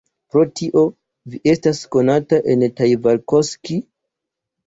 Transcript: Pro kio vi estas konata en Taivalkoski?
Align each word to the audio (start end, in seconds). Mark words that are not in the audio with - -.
Pro 0.35 0.43
kio 0.59 0.81
vi 1.33 1.39
estas 1.51 1.81
konata 1.95 2.41
en 2.53 2.65
Taivalkoski? 2.81 3.77